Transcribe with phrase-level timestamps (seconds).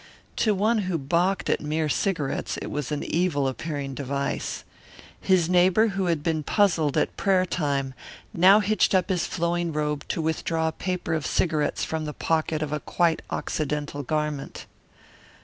[0.37, 4.63] To one who balked at mere cigarettes, it was an evil appearing device.
[5.21, 7.93] His neighbour who had been puzzled at prayer time
[8.33, 12.63] now hitched up his flowing robe to withdraw a paper of cigarettes from the pocket
[12.63, 14.65] of a quite occidental garment.